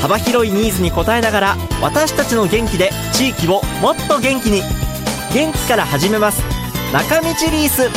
[0.00, 4.62] 幅広いニーズに応えながら私たちの元気で地域をもっと元気に。
[5.34, 6.42] 元気から始めます。
[6.92, 7.90] 中道リース。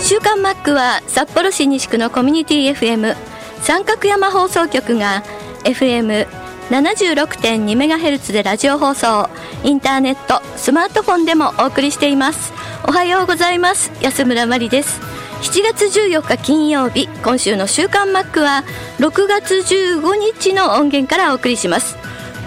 [0.00, 3.16] 週刊マックは札幌市西区のコミュニティ FM
[3.62, 5.24] 三角山放送局が
[5.64, 9.28] FM76.2MHz でラジオ放送。
[9.64, 12.52] インターネットスマートフォンでもお送りしています。
[12.86, 13.90] おはようございます。
[14.00, 15.15] 安村麻里です。
[15.42, 18.64] 7月14日金曜日今週の週刊マックは
[18.98, 21.96] 6月15日の音源からお送りします。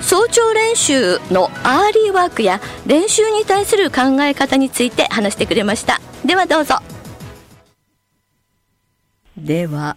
[0.02, 6.02] 早朝練習のアーリーワークや練習に対する考え方について話してくれました。
[6.26, 6.78] ではどうぞ。
[9.38, 9.96] では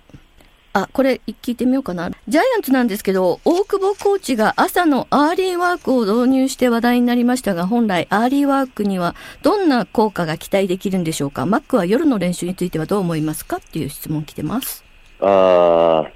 [0.75, 2.11] あこれ聞いてみようかな。
[2.29, 11.45] ジャイアンツなんですけど大久保コーチが朝のアーリーワークを導入して話題になりましたが本来アーリーワークにはどんな効果が期待できるんでしょうか？
[11.45, 13.59] マックは夜の練習についてはどう思いますか？
[13.59, 14.83] っていう質問来てます。
[15.21, 16.11] あー、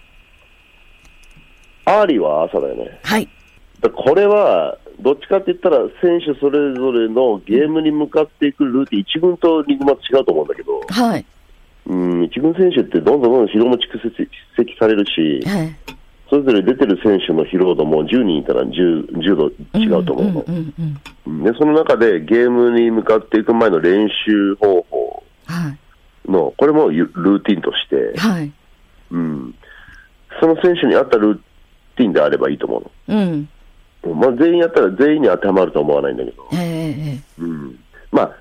[1.85, 2.99] アーリーは朝だよね。
[3.03, 3.29] はい。
[3.81, 11.27] だこれは、どっちかって言ったら、選手それぞれのゲームに向かっていくルーティン、1軍と2軍は違うと思うんだけど、はい
[11.87, 14.01] うん、1軍選手ってどんどんどんどん疲労も蓄
[14.57, 15.77] 積されるし、はい。
[16.29, 21.53] それぞれ出てる選手の疲労度も10人いたら 10, 10度違うと思うの、んうんうんうんで。
[21.57, 26.31] その中でゲームに向かっていく前の練習方法はい。
[26.31, 28.53] の、これもルーティンとして、はい。
[29.13, 29.55] うん、
[30.41, 31.39] その選手に合ったルー
[31.97, 33.17] ティンであればいいと思うの。
[33.17, 33.49] うん。
[34.15, 37.43] まあ、全員やったら全員に当てはまるとは思わないんだけど、えええ。
[37.43, 37.79] うん、
[38.11, 38.37] まあ、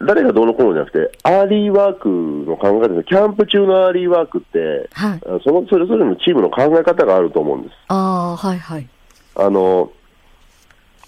[0.00, 5.20] 誰がどうのこうのじゃなくて、アーリーワークの考え方、キャンプ中のアーリーワークって、はい。
[5.26, 7.74] あそのそれぞれのチームの考え方があると思うんです。
[7.88, 8.88] ああはいはい。
[9.36, 9.90] あの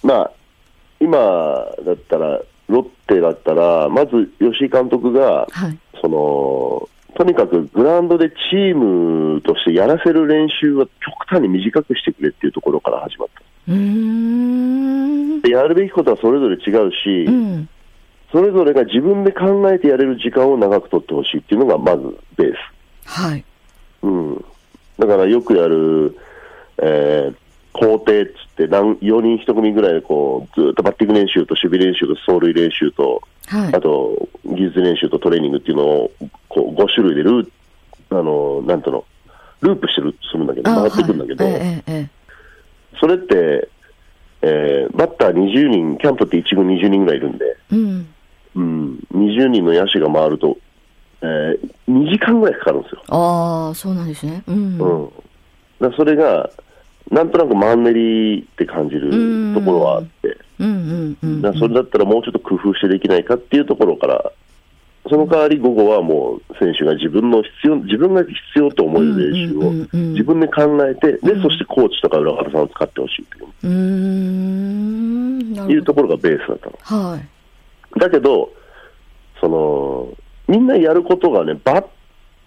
[0.02, 0.32] まあ、
[1.00, 5.78] 今だったら、ロッテだったら、まず吉井監督が、はい。
[6.00, 13.72] そのとにかくグラウンドでチームとしてやらせる練習は極端に短くしてくれっていうところから始まった。
[13.72, 15.40] うーん。
[15.40, 17.68] でやるべきことはそれぞれ違うし、うん
[18.32, 22.56] それぞれが自分で考えてやれる時間を長く取ってほしいっていうのがまずベース。
[23.06, 23.44] はい。
[24.02, 24.44] うん。
[24.98, 26.16] だからよくやる、
[26.78, 27.36] えー、
[27.72, 33.74] 工程っつって何、4人1組ぐらいでこう、ずっとバッティング練習と守備練習と走塁練習と、はい。
[33.74, 36.12] あと技術練習とトレーニングっていうのを
[36.48, 37.48] こう5種類でルー、
[38.10, 39.04] あの、なんとの、
[39.60, 41.54] ループしてる、するんだけど、あ回っていくんだけど、はい。
[41.54, 41.56] え
[41.86, 42.10] えええ
[42.98, 43.68] それって、
[44.42, 48.08] えーバッター20人、キャンプって1軍20人ぐらいいるんで、うん
[48.56, 50.58] うん、20人の野手が回ると、
[51.22, 53.02] えー2時間ぐらいかかるんですよ。
[53.08, 54.42] ああそうなんですね。
[54.46, 54.78] うん。
[54.78, 55.08] うん。
[55.80, 56.50] だそれが、
[57.10, 64.32] なんとなくマンネリって感じるところはあって、うんうんうんだからそれだったらもうちょっと工夫してできないかっていうところから、
[65.08, 73.46] その代わり午後はもう選手が自分の必要、自分が必要と思える練習を自分で考えて、で、そしてコーチとか裏方さんを使ってほしいという。
[73.62, 73.70] うー
[75.68, 75.70] ん。
[75.70, 77.10] いうところがベースだったの。
[77.10, 77.28] はい
[77.96, 78.52] だけど、
[79.40, 80.08] その、
[80.48, 81.82] みんなやることがね、バッ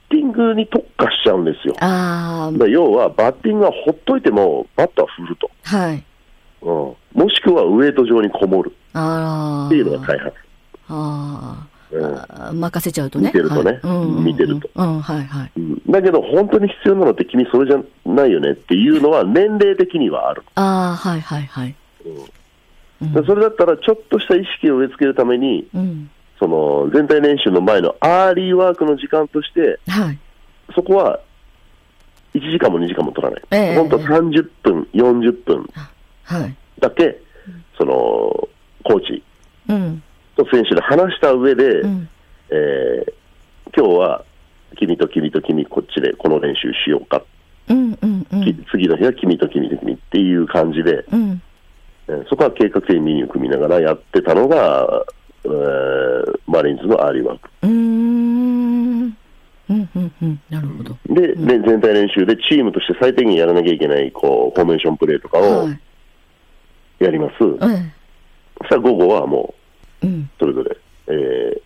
[0.10, 1.76] ティングに特化しちゃうんですよ。
[1.80, 5.50] あ要は、バッティングはほっといても、バットは振ると。
[5.66, 6.04] あはい。
[6.62, 6.96] うん。
[7.14, 8.74] もしくはウエイト上にこもる。
[8.94, 10.36] ああっていうのが開発。
[10.90, 12.60] あうん。
[12.60, 13.28] 任せちゃうとね。
[13.28, 13.80] 見てるとね。
[14.24, 14.70] 見てると。
[15.88, 20.44] だけど、本当に必要なのって君それじゃないよねっていうのは年齢的にはある。
[20.56, 21.76] ああはいはいはい。
[22.06, 22.39] うん
[23.02, 26.10] でそれだったら、ちょっとした意識を植え付けるために、うん。
[26.40, 30.20] その全体練習の前のアーリーワークの時間として、はい。
[30.74, 31.20] そこは
[32.34, 33.44] 1時間も2時間も取らない。
[33.52, 33.76] ええ。
[33.76, 35.70] 本当30分、40分
[36.24, 36.56] はい。
[36.80, 37.20] だけ、
[37.78, 37.94] その、
[38.84, 39.24] コーチ。
[39.68, 40.04] うん。
[40.36, 42.10] と選手で話した上で、うん。
[42.50, 43.14] えー
[43.78, 44.26] 今日は
[44.78, 47.24] 君と君と君こっちでこの練習しようか、
[47.70, 51.30] うんうんうきん次の日は君と君と君っていう感じで、うん。
[51.30, 51.40] えー
[52.30, 55.06] そこは計画的にメニュー組みながらやってたのが、
[55.46, 57.50] えーマリーンズのアーリーワーク。
[57.64, 59.02] うーん。
[59.70, 60.40] うんうんうん。
[60.50, 60.98] なるほど。
[61.08, 65.80] で、で全体練習でチームとして最低限やらなきゃいけないこうフォーメーションプレーとかをはい。
[67.00, 67.34] やります。
[67.36, 67.38] え
[68.58, 69.54] そしたら午後はも
[70.02, 70.22] えうん。
[70.22, 70.78] うそれぞれ、
[71.08, 71.62] えー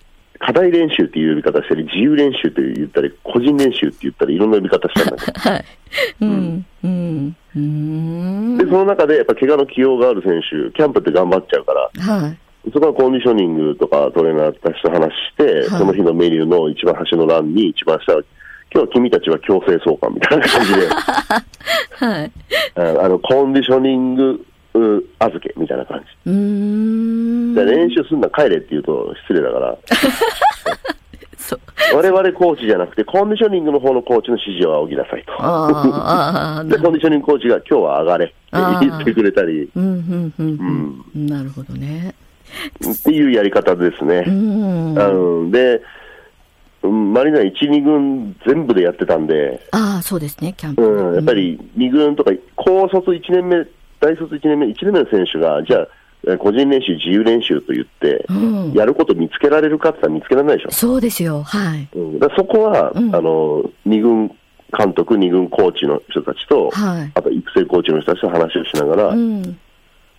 [0.45, 5.39] 課題練習っていう呼び方したり、自由練習って言ったり、個人練習って言ったり、いろんな呼び方したんだけど。
[5.39, 5.65] はい。
[6.21, 6.65] うん。
[6.83, 7.35] うん。
[7.55, 8.57] うん。
[8.57, 12.37] で、その中でやっぱ怪我の起用がある選手、キャンプって頑張っちゃうから、はい。
[12.73, 18.21] そこはコンディショニングとかトレーナーたちと話して、はいその日のメニューの一番端の欄に一番下は、
[18.73, 20.87] 今日は君たちは強制送還みたいな感じで、
[22.05, 22.31] はい。
[22.75, 24.45] ああのコンディショニングう
[25.19, 26.05] 預けみたいな感じ。
[26.29, 27.55] うーん。
[27.55, 29.77] で練習すんな帰れって言うと失礼だから。
[31.93, 35.31] 我々コーチじゃなくて、コンディショニングの方のコーチの指示を仰ぎなさいと。
[36.69, 39.69] で、コンディショニングコーチが今日は上がれって言ってくれたり。
[39.75, 42.15] なるほどね。
[42.89, 44.23] っていうやり方ですね。
[44.27, 44.99] うん。
[44.99, 45.81] あので、
[46.83, 50.83] うんマリナ1、2軍全部でやってたんで、ああ、そうですね、キャンプ。
[50.83, 53.65] うん、やっぱり2軍とか、高卒1年目、
[54.03, 55.87] 大卒1年目、1年目の選手が、じゃあ、
[56.27, 58.73] え個人練習、自由練習と言って、うん。
[58.73, 60.71] やること見つけられるかって言ったら見つけられないでしょ。
[60.71, 61.87] そうですよ、はい。
[61.93, 64.27] うん、だそこは、うんあの2軍
[64.77, 67.11] 監督、2軍コーチの人たちと、はい。
[67.13, 69.57] あと育成コーチの人たちと話をしながら、ううんん。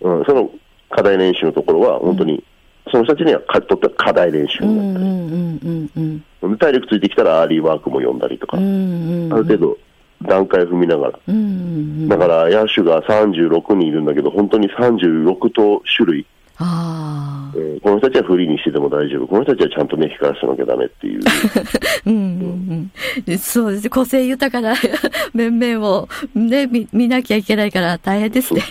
[0.01, 0.49] その
[0.89, 2.43] 課題練習のところは、本当に、
[2.91, 9.33] その人たちにはかとっては課題練習になったり、体力ついてきたらアーリーワークも読んだりとか、うん、うん。
[9.33, 9.77] ある程度
[10.21, 12.07] 段階踏みながら、うん、うん。
[12.07, 16.25] だから野手が36人いるんだけど、本当に36と種類、
[16.57, 17.57] ああ。
[17.57, 21.21] うんこの人たちはフリーにしてても大丈夫、この人たちはちゃんと目光らせなきゃダメっていう、
[22.07, 22.91] うんうん
[23.27, 23.89] うん、そうです。
[23.89, 24.73] 個性豊かな
[25.33, 28.61] 面々をね、見見なきゃいけないから大変ですね。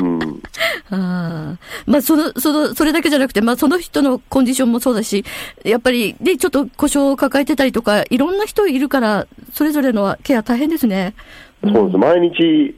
[0.00, 0.18] うん、
[0.90, 1.58] ああ。
[1.86, 5.24] まあ、その、その、それだけじゃなくて、まあ、その人のコンディションもそうだし、
[5.64, 11.14] やっぱり、で、ちょっと故障を抱えてたりとか、いろんな人いるから、それぞれのケア大変ですね。
[11.62, 12.74] そうです、毎日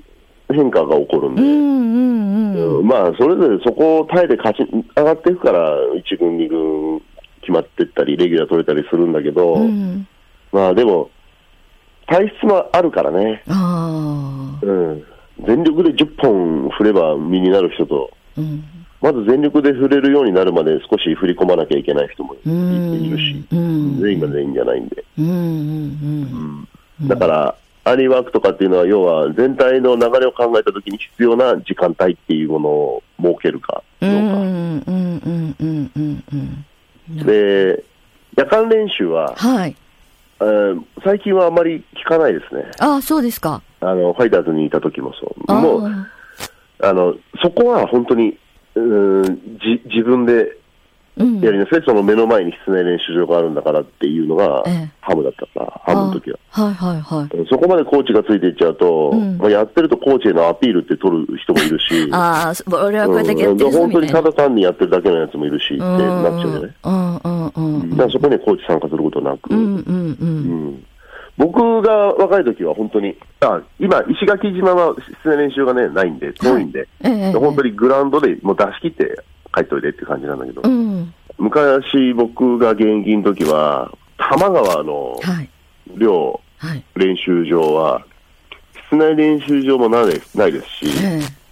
[0.53, 1.43] 変化が起こるんで。
[1.43, 2.79] うんうんうん。
[2.79, 7.01] うんまあ、それぞれそこを耐えて勝ち上がっていくから、1軍、2軍
[7.41, 10.07] 決まっていったり、レギュラー取れたりするんだけど、うん。
[10.53, 11.11] まあでも、
[12.07, 14.67] 体質もあるからね、ああ。
[14.67, 15.05] うん、
[15.47, 18.65] 全力で10本振れば身になる人と、うん。
[19.01, 22.39] まず全力で振れるようになるまで少し振り込まなきゃいけない人もい
[23.11, 24.01] るし、うん。
[24.01, 25.05] 全員が全員じゃないんで。
[27.09, 34.17] だから、アーリーワークとかっていうのは、要は全体の流れを考えたときに必要な時間帯っていうものを設けるかどうか。
[34.17, 36.65] うんうんうんうんうんうん
[37.11, 37.27] うん。
[37.27, 37.83] で、
[38.37, 39.77] 夜間練習は、はい。
[40.43, 42.65] えー最近はあまり聞かないですね。
[42.79, 43.61] ああ、そうですか。
[43.81, 45.35] あの、ファイターズにいた時もそう。
[45.49, 46.09] あもう、あ
[46.81, 48.39] あの、そこは本当に、
[48.77, 50.57] うーんじ自分で
[51.17, 51.41] うん。
[51.41, 56.39] やりなさい、その目の前に室内練習場があるんだからっていうのが、ええハムだったから、ハムの時は。
[56.53, 57.47] あはいはいはい。
[57.51, 64.23] そこまでコーチがついていっちゃうと、うんまあ、やってるとコーチへのアピールって取る人もいるし、 ああ、そ俺はこれだけやってるぞ本当にた。
[64.23, 66.71] だ単にやってるだけのやつもいるしってなっちゃうじゃない。
[66.85, 69.83] うんうんうんだからそこにはコーチ参加することなく、うんうんう。
[70.21, 70.85] うんん
[71.39, 79.19] 僕が若い時は本当に、あ今、石垣島は室内練習がね、ないんで、遠いんで、ええ本当にグラウンドでもう出し切って
[79.55, 81.15] 帰っといてっていう感じなんだけど、うん。
[81.39, 85.49] 昔僕が現役の時は、多摩川のはい。
[85.97, 86.85] 寮はい。
[86.95, 88.05] 練習場は、
[88.91, 91.43] 室内練習場もないですないですし、ええ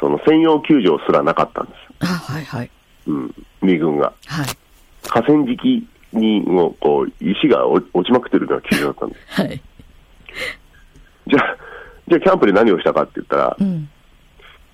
[0.00, 1.78] その専用球場すらなかったんです。
[2.00, 2.70] あはいはい。
[3.06, 4.12] うん、二軍が。
[4.26, 4.46] はい。
[5.08, 9.20] 河川敷にもうこう石が落落ちまくってるような球場だったんです。
[9.42, 9.60] はい。
[11.26, 11.56] じゃあ、
[12.08, 13.88] じゃあキャンプで何をしたかって言ったら、うん。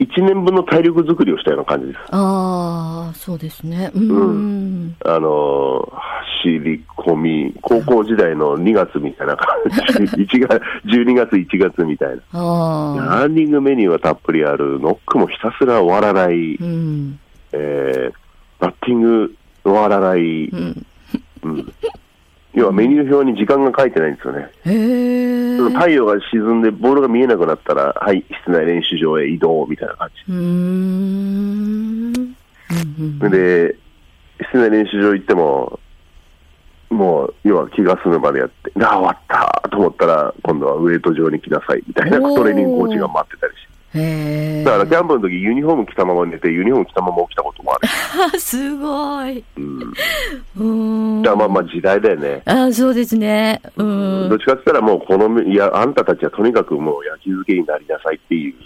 [0.00, 1.98] 1年分の体力作りをしたような感じです。
[2.10, 3.90] ああ、そうですね。
[3.94, 4.96] うん。
[5.04, 6.14] あのー
[6.44, 12.22] 走り込み、高校時代の2月みたいな感じ、1月12月、1月みたいな。
[12.32, 13.20] ああ。
[13.20, 17.18] ランニングメニューはたっぷりある、ノックもひたすら終わらない、うん。
[17.52, 18.14] えー
[18.60, 20.86] バッティング終わらない、うん。
[21.42, 21.74] うん
[22.54, 24.48] 要はメニュー表に時間が書いてないんですよね。
[25.74, 30.22] 太陽が沈んでボールが見えなくなったら、はい、室内練習場へ移動みたいな感じ。
[30.32, 32.12] うん
[32.70, 32.74] う
[33.26, 33.30] ん。
[33.30, 33.74] で、
[34.50, 35.80] 室内練習場行っても、
[36.90, 43.73] もう、要は気が済むまでやって、あ、終わったと思ったら、今度はウエイト場に来なさいみたいなトレーニングコーチが待ってたりして。
[43.94, 44.64] へえ。
[44.64, 47.80] だからキャンプの時ユニフォーム着たまま寝て、ユニフォーム着たまま起きたこともある。
[48.34, 49.44] あ すごい。
[49.56, 49.78] うん。
[49.78, 51.22] うーん。
[51.22, 52.42] だまあまあ時代だよね。
[52.44, 53.60] あそうですね。
[53.76, 54.28] うん。
[54.28, 58.64] どっちかって言ったらもうこの、いや、あんたたちはとにかくもう野球漬けになりなさいっていう、うん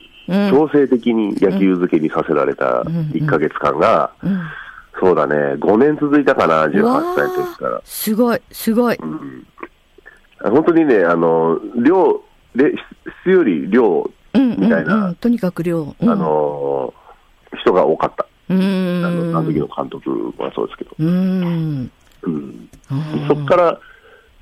[0.50, 4.42] 強制的に野球漬けにさせられた1ヶ月間が、うん
[5.00, 7.80] そうだね、5年続いたかな、18わ歳の時からあ。
[7.84, 8.98] すごい、すごい。
[10.42, 12.20] 本当にね、あの、量、
[12.54, 12.72] で
[13.22, 15.14] 質より量、うん、うん、みたいなうん。
[15.16, 15.94] とにかく量。
[16.00, 16.92] うん、あの、
[17.60, 18.26] 人が多かった。
[18.50, 19.04] うーん。
[19.04, 20.90] あの、あの時の監督はそうですけど。
[20.98, 21.90] うーん。
[22.22, 22.68] ううん、
[23.28, 23.80] そこから、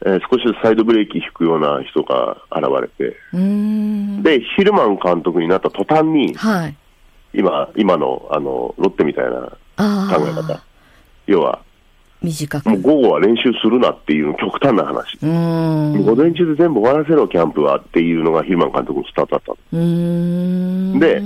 [0.04, 3.16] えー少しサイドブレーキ引くような人が現れて。
[4.22, 6.76] で、ヒルマン監督になった途端に、はい。
[7.32, 10.62] 今、今の、あの、ロッテみたいなあ考え方あ。。
[11.26, 11.60] 要は、
[12.22, 12.66] 短く。
[12.66, 15.18] うもう午後は練習するなっていう極端な話。
[15.20, 20.98] 午前中で全部終わらせろ、キャンプはっていうのがヒルマン監督のスタートだったん。
[20.98, 21.22] で、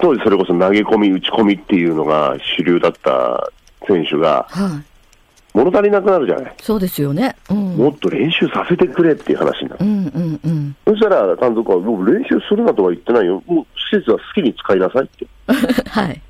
[0.00, 3.50] 当時それこそ投げ込み、打ち込みっていうのが主流だった
[3.86, 4.98] 選手が、はい。
[5.54, 6.54] 物足りなくなるじゃない。
[6.60, 7.34] そうですよね。
[7.50, 7.76] うん。
[7.76, 9.84] もっと練習させてくれっていう話になる。
[9.84, 10.76] うんうんうん。
[10.86, 13.42] そしたら監督は、もう練習するなとは言ってないよ。
[13.46, 15.26] もう施設は好きに使いなさいって。
[15.88, 16.20] はい。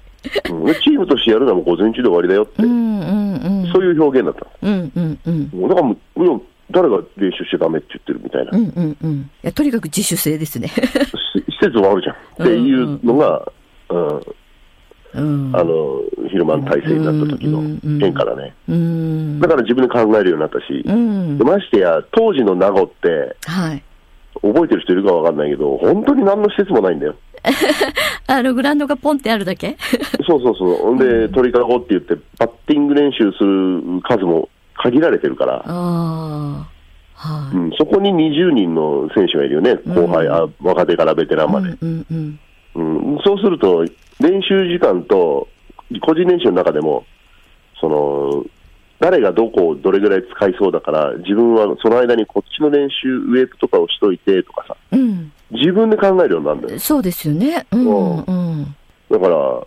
[0.50, 2.62] うんでチームとしてやるのはもう午前中で終わりだよって。
[2.62, 3.72] うんうんうん。
[3.72, 5.50] そういう表現だったうんうんうん。
[5.62, 5.68] の。
[5.68, 5.94] だからも
[6.37, 8.50] う、誰が練習しちゃダメって言ってるみたいな。
[8.52, 9.16] うんうんうん。
[9.20, 10.68] いや、とにかく自主性ですね。
[10.68, 10.75] し
[11.48, 13.50] 施設はあるじゃんっていうのが、
[13.90, 14.20] うん
[15.14, 15.50] うん。
[15.54, 17.62] あの、ヒルマン体制になった時の
[17.98, 18.54] 変化だね。
[18.68, 19.40] うん。
[19.40, 21.44] だから自分で考えるようになったし、うんで。
[21.44, 23.82] ましてや、当時の名護って、はい。
[24.42, 27.14] 覚えてる人いるかわかんないけど、本当に何の施設もないんだよ。
[28.26, 29.76] あの、グラウンドがポンってあるだけ？
[30.26, 30.75] そうそうそう。
[30.76, 36.66] ほんで、鳥かごって言って、バッティング練習する数も限られてるから、ああ。
[37.14, 37.57] はい。
[37.57, 39.75] うん、そこに20人の選手がいるよね。
[39.88, 41.71] 後輩、あ若手からベテランまで。
[41.80, 42.40] うんうん
[42.75, 42.80] う
[43.16, 43.85] ん、そうすると、
[44.21, 45.49] 練習時間と
[46.02, 47.04] 個人練習の中でも、
[47.80, 48.45] その、
[49.00, 55.32] 誰がどこをどれぐらい使いそうだから、自分はその間にこっちの練習、ウェイプとかをしといてとかさ、うん。
[55.50, 56.78] 自分で考えるようになるんだよ。
[56.80, 57.66] そうですよね。
[57.70, 58.76] うんうん。
[59.10, 59.62] だから、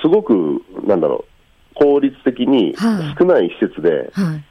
[0.00, 1.24] すごく、なんだろ
[1.72, 4.44] う、効率的にはい少ない施設で、はい。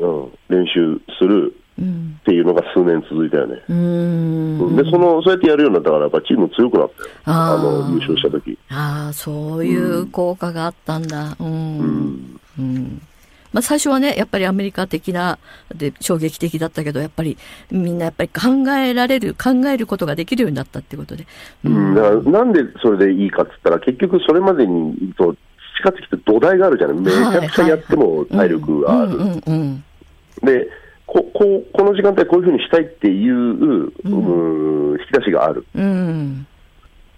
[0.00, 2.16] うん、練習するうん。
[2.20, 3.60] っていうのが数年続いたよね。
[3.68, 4.76] うーん。
[4.76, 7.08] で、その、そうやってやるようになったから、やっぱチーム強くなったよ。
[7.24, 8.56] あの、優勝した時。
[8.70, 11.36] ああ、そういう効果があったんだ。
[11.40, 12.38] うん。
[12.58, 13.02] ううん。
[13.54, 13.56] ん。
[13.56, 15.38] まあ最初はね、やっぱりアメリカ的な、
[15.74, 17.38] で、衝撃的だったけど、やっぱり
[17.70, 21.26] みんなやっぱり考えられる、考えることができるようになったってことで。
[21.64, 25.34] うん、だからなんでそれでいいかっつったら、結局それまでにと
[25.82, 29.12] 培ってきた土台があるじゃない、めちゃくちゃやっても体力がある。
[29.12, 29.84] うんうんうん。
[30.42, 30.68] で
[31.06, 35.64] ここうこの時間帯こういうふうにしたいっていう、うん、引き出しがある。
[35.74, 36.46] うん。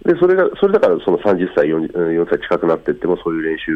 [0.05, 3.73] で、それが、それだからその30歳、40, 4歳近くなってってもそういう練習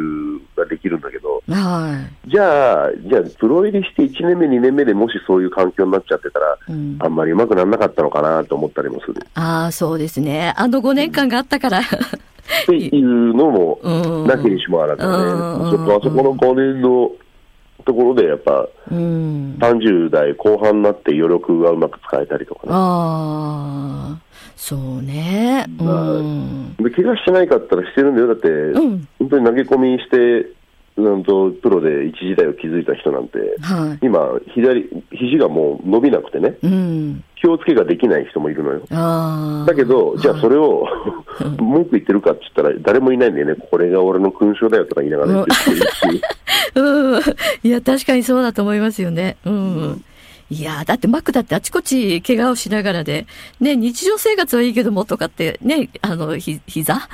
[0.56, 6.72] ができるんだけど、はじゃあ、じゃあ、プロ入りして1年目、2年目でもしそういう環境になっちゃってたら、い。
[6.72, 6.96] うん。
[7.00, 9.14] あんまり上手くならなかったのかなと思ったりもする。
[9.34, 10.52] ああ、そうですね。
[10.56, 11.80] あの5年間があったから。
[11.80, 17.12] っていうのもうんなきにしもあらずうんね、そこあそこの5年の
[17.84, 19.56] ところでやっぱうん。
[19.60, 22.72] 30代後半になって余力がうまく使えたりとかね。
[22.72, 24.20] ああ、
[24.56, 25.64] そうね。
[25.78, 26.76] うん。
[26.78, 29.08] で怪我してないかったらしてるんだよ、だって、うん。
[29.18, 30.50] 本当に投げ込みして、
[31.00, 34.06] なんとプロで一時代を築いた人なんて、はい。
[34.06, 37.24] 今、左、肘がもう伸びなくてね、うん。
[37.36, 39.64] 気をつけができない人もいるのよ。
[39.66, 40.86] だけど、じゃあそれを
[41.58, 46.22] 文句言ってるかって言ったら、誰もいないんだよね、これが俺の勲章だよとか言いながら言ってるし、
[46.76, 47.20] うん。
[47.62, 49.36] いや、確かにそうだと思いますよね。
[49.46, 50.04] うん。
[50.50, 53.26] いや、だってマックだってあちこち怪我をしながらで、
[53.60, 57.08] ね、日常生活はいいけどもとかって、ね、あの、ひ、膝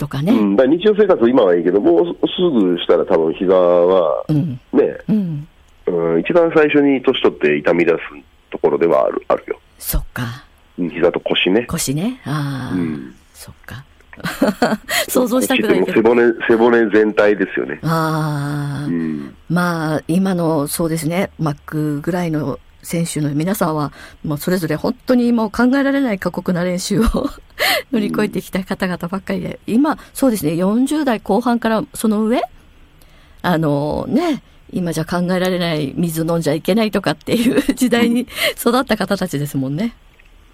[0.00, 0.32] とかね。
[0.32, 4.58] うん、だ日常生活今はいいけど、もうすぐしたら多分膝はうん。
[4.72, 5.48] ね、うん。
[5.86, 7.98] うん、一番最初に年取って痛み出す
[8.50, 9.60] ところではあるあるよ。
[9.78, 10.44] そっか。
[10.78, 11.66] うん膝と腰ね。
[11.66, 12.20] 腰ね。
[12.24, 12.74] ああ。
[12.74, 13.84] うんそっか。
[15.08, 16.02] 想像したくないけど。
[16.02, 17.78] 背骨、背骨全体ですよね。
[17.82, 18.86] ああ。
[18.86, 19.34] うん。
[19.50, 23.92] まあ、今の、そうですね、マックぐらいの選手の皆さんは、
[24.24, 27.04] もうそれぞれ本当にもう考えられない過酷な練習を
[27.92, 32.42] 乗り越えてきた方々ばっかりで、今、そうですね、40代後半からその上、
[33.42, 39.94] あのね、今じゃ考えられない水飲んじゃいけないとかっていう 時代に育った方たちですもんね。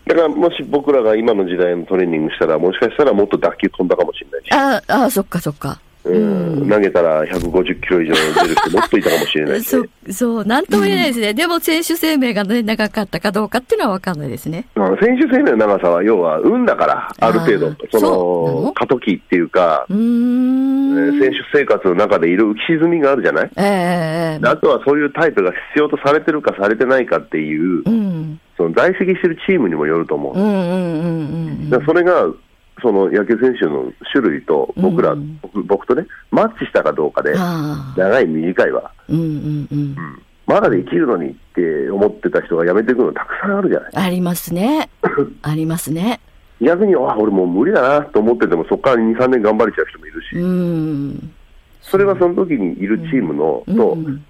[0.06, 4.52] だからもし僕らが今の時代のトレーニングしたら、もしかしたらもっと打球飛んだかもしれないし。
[4.52, 5.80] ああ、ああ、そっかそっか。
[6.06, 11.34] うん、投げたら150キロ以上出る人もっといたかもしれないし、そう、そう、なんとも言えないですね。
[11.34, 14.66] でも選手生命がね、長かったかどうかっていうのはわかんないですね。
[14.74, 23.50] うん選手生命の長さは要は運だから、ある程度そのの過渡期っていうか、う選手生活の中でいる浮き沈みがあるじゃない？
[23.56, 28.40] ええあとはそういうタイプが必要とされてるかされてないかっていう、うん。
[28.56, 30.34] その在籍してるチームにもよると思う。
[30.34, 31.70] うんうんうんうん。
[31.70, 32.26] だからそれが、
[32.82, 37.32] その野球選手の種類と、僕ら、うん僕僕とね、マッチしたかどうかで。
[37.34, 39.96] 長い短いは、うんうんうん。
[40.46, 43.92] まだできるのにって思ってた人が辞めていくのたくさんあるじゃない。
[44.06, 44.88] ありますね。
[45.42, 46.20] ありますね。
[46.60, 51.32] 逆に、あ、俺もう無理だなと思ってても、そこから2、3年頑張れちゃう人もいるし、うん。
[51.82, 54.24] それはその時にいるチームの、と、うん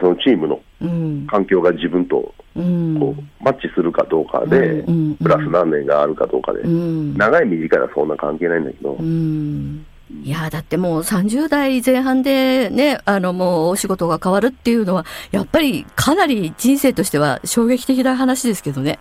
[0.00, 2.96] そのチームのうん環境が自分とうん。
[2.98, 5.16] こうマッチするかどうかで、うんうんうん。
[5.16, 7.16] プラス何年があるかどうかで、うん。
[7.16, 9.86] 長い短いはそんな関係ないんだけど、うん。
[10.22, 18.98] いやだってもう30代前半でね、あのもうお仕事が変わるっていうのは、やっぱりかなり人生としては衝撃的な話ですけどね。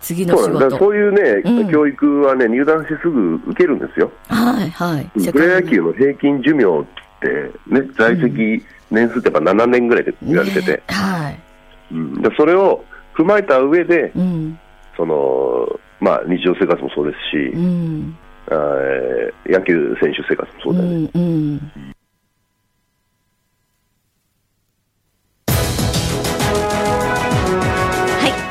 [0.00, 0.68] 次の仕そうなんだ。
[0.68, 0.90] からそ事。
[0.92, 1.70] ういうね、うん。
[1.70, 4.10] 教育はね、入団してすぐ受けるんですよ。
[4.28, 5.10] はいはい。
[5.30, 6.84] プロ野球の平均寿命っ
[7.20, 11.40] て、ね、在籍年数ってやっぱ7年ぐらいで言われてて、ねはい。
[11.92, 12.84] うん、でそれを
[13.16, 14.58] 踏まえた上で、うん。
[14.96, 18.16] そのまあ、日常生活もそうですし、うん。
[18.48, 21.10] あー野球選手生活もそうだよね。
[21.14, 21.22] うん。
[21.22, 21.89] うん。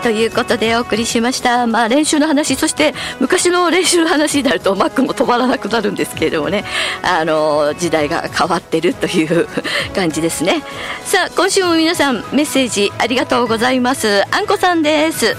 [0.10, 1.68] ということでお送りしました。
[1.68, 6.66] まあ練習の話、そして昔の練習の話になるとマックも止まらなくなるんですけれどもね、
[7.04, 9.48] あの、時代が変わってるという
[9.94, 10.64] 感じですね。
[11.06, 14.24] さあ、今週も皆さんメッセージありがとうございます。
[14.32, 15.38] あんこさんです。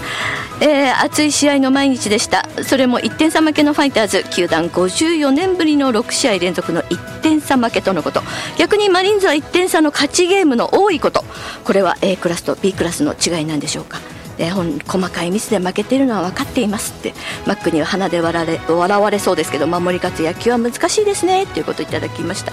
[0.60, 8.20] えー熱い試合の毎日でしたそれも1点差負けのファイターズ球団54年ぶりの6試合連続の1点差負けとのこと
[8.58, 11.24] 逆にマリーンズは1点差の勝ちゲームの多いこと
[11.64, 17.12] これは A クラスと B クラスの違いなんでしょうかでほん細かいミスで負けているのは分かっていますって。
[17.46, 21.46] マックには鼻で笑われ笑われそうですけど守り勝つ野球は難しいですね。
[21.46, 22.52] ということをいただきました。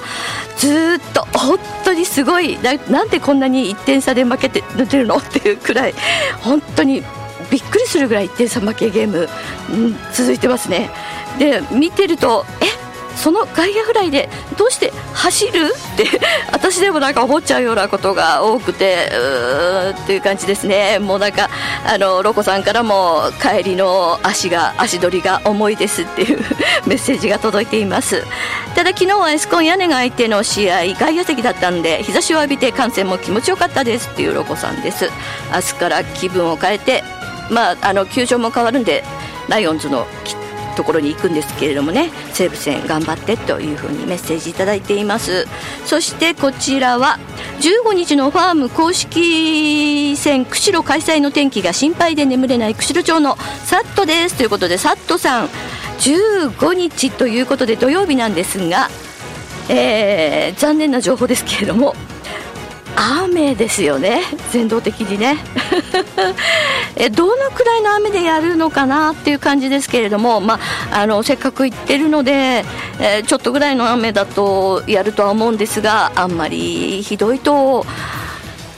[0.58, 5.16] ずっと本当にすごいななんでこんなに1点差で負けてるの？
[5.16, 5.94] っていうくらい
[6.42, 7.04] 本当に
[7.50, 9.30] びっくりするぐらい1点差負けゲーム、
[9.72, 10.90] うん、続いてますね。
[11.40, 12.77] で見てるとえ？
[13.18, 15.74] その外野フライでどうして走る？
[15.94, 16.06] って
[16.54, 21.00] 私でもなんか思っちゃうようなことが多くてうーっていう感じですね。
[21.00, 21.50] もうなんか
[21.86, 26.40] あのロコさんからも帰りの足が足取りが重いですっていう
[26.86, 28.24] メッセージが届いています。
[28.76, 35.10] ただ昨日はエスコン屋根が相手の試合外野席だったんで日差しを浴びて観戦も気持ちよかったですっていうロコさんです。
[35.54, 37.04] 明日から気分を変えて
[37.50, 39.04] まあ、あの球場も変わるんで
[39.48, 40.36] ライオンズのき
[40.78, 45.46] ところに行くんですけれどもね西武戦頑張ってというふうにメッセージいただいています。
[45.86, 47.20] そしてこちらは
[47.60, 53.36] 15日のファーム公式戦釧路開催の天気が心配で眠れない釧路町の
[53.66, 54.36] サットです。
[54.36, 55.50] ということでサットさん
[56.00, 58.90] 15日ということで土曜日なんですが、
[59.70, 61.96] えー残念な情報ですけれども
[63.00, 64.24] 雨ですよね。
[64.52, 65.38] 全道的にね。
[66.98, 70.60] えどのくらいの雨でやるのかなっていう感じですけれども、ま
[70.92, 72.66] あ、あのせっかく行ってるので、
[73.00, 77.86] えーちょっとぐらいの雨だとやるとは思うんですがあんまりひどいと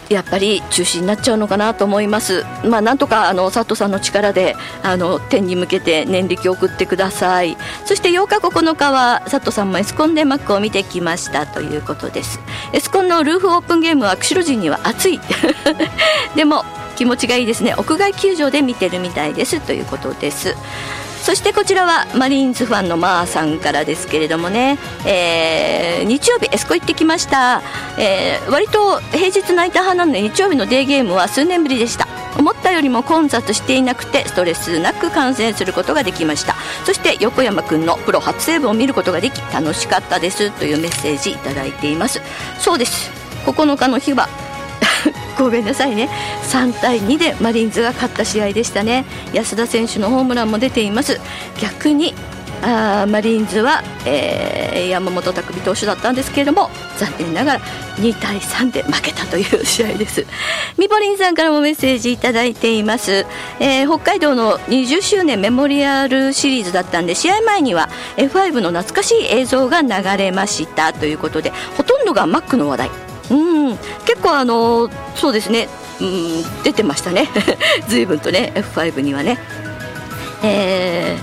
[0.10, 2.44] やっぱり中止になっちゃうのかなと思います。
[2.66, 7.58] まあ、なんとかあの佐藤さんの力であの天に向けて念力を送ってください。
[7.86, 12.40] そして8日9日は佐藤さんもエスコンでマックを見てきましたということです。
[12.74, 15.20] エスコンのルーフオープンゲームは釧路人には暑い。
[16.36, 17.76] でも気持ちがいいですね。
[17.78, 20.56] 屋外球場で見てるみたいですということです。
[21.24, 27.62] そしてこちらはマリーンズファンのマーさんからですけれどもね、えー日曜日エスコ行ってきました、
[27.98, 32.08] えー割と平日ナイター派なので日曜日のデーゲームは数年ぶりでした。
[32.38, 36.56] 思ったよりも混雑していなくてストレスなく観戦することができました。
[36.86, 40.52] そして横山くんのプロ初セーブを見ることができ楽しかったです。
[40.52, 42.22] というメッセージいただいています。
[42.60, 43.12] そうです。
[43.46, 44.30] 9日の日は
[45.40, 46.10] ごめんなさいね。
[46.52, 49.06] 3対2でマリーンズが勝った試合でしたね。
[49.34, 51.20] 安田選手のホームランも出ています。
[51.62, 52.14] 逆に
[52.62, 57.60] あマリーンズは、えー山本拓実投手だったんですけれども残念ながら
[57.98, 60.26] 2対3で負けたという試合です。
[60.78, 63.26] ミポリンさんからもメッセージいただいています、
[63.60, 70.92] えー北海道の20周年メモリアルシリーズだったんで試合前には F5 の懐かしい映像が流れました。
[70.92, 73.09] ということでほとんどがマックの話題。
[73.32, 75.68] うん、結構あのそうですね、
[76.02, 77.30] うん、出てましたね。
[77.88, 79.38] 随分とね F5 にはね。
[80.42, 81.18] え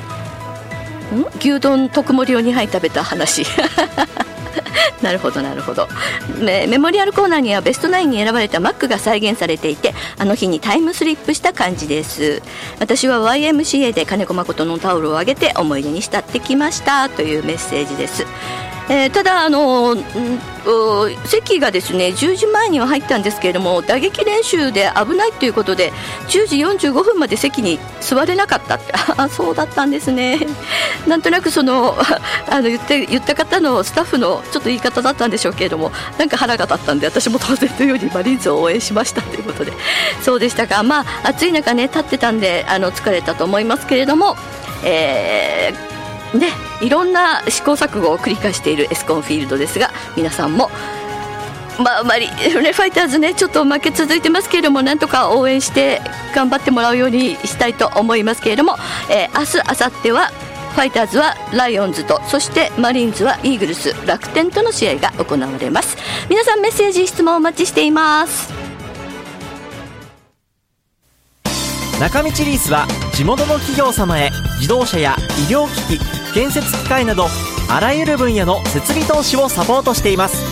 [1.12, 3.46] ー、牛丼特盛りを2杯食べた話。
[5.02, 5.88] なるほどなるほど。
[6.40, 12.42] メメモリアルコーナーにはベストナインに選ばれたマックが再現されていてあの日にタイムスリップした感じです。
[12.80, 17.08] 私は YMCA で金子誠のタオルをあげて思い出に浸ってきました。
[17.08, 18.26] というメッセージです。
[18.88, 19.96] えーただあの、
[21.24, 25.92] 席がですね10時前には入ったんですけれども打撃練習で危ないということで
[26.28, 28.74] 10時45分まで席に座れなかった。
[28.76, 28.92] って
[29.30, 30.40] そうだったんですね。
[31.06, 31.96] なんとなくその
[32.50, 39.72] あの言って言った方のスタッフのちょっと言い方だったんでしょうけれどもなんか腹が立ったんで私も当然のようにマリーンズを応援しましたということで
[40.22, 40.82] そうでしたか。
[40.82, 44.36] まあ暑い中ね立ってたんであの疲れたと思いますけれども、
[44.84, 45.95] えー
[46.36, 46.48] ね、
[46.80, 50.70] いろんな試行錯誤を繰り返しているエスコンフィールドですが皆さんも
[51.78, 56.00] まああまり、ファイターズねちょっと負け続いてますけれどもなんとか応援して
[56.34, 58.76] 頑張ってもらうようにしたいと思いますけれども、
[59.10, 60.30] えー、明日明後日は
[60.76, 65.96] ファイターズはライオンズとそしてマリーンズはイーグルス楽天との試合が行われます。
[66.28, 68.52] 皆さんメッセージ質問お待ちしています。
[71.98, 75.16] 中道リースは地元の企業様へ自動車や
[75.48, 77.28] 医療機器建設機械など
[77.70, 80.44] あらゆる分野の設備投資をサポートしています。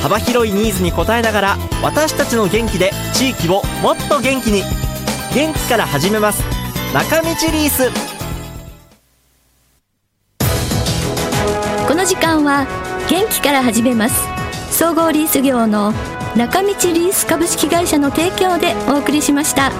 [0.00, 4.62] 幅広いニーズに応えながら私たちの元気で地域をもっと元気に。
[5.34, 6.44] 元気から始めます。
[6.94, 7.90] 中道リース。
[11.88, 12.68] この時間は
[13.08, 14.14] 元気から始めます。
[14.70, 15.92] 総合リース業の
[16.36, 19.72] 中道リース株式会社の提供でお送りしました。